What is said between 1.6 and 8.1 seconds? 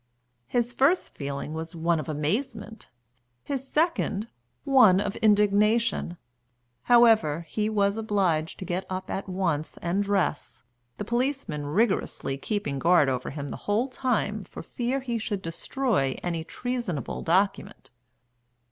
one of amazement, his second, one of indignation; however, he was